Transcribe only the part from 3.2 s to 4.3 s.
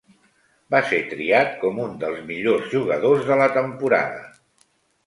de la temporada.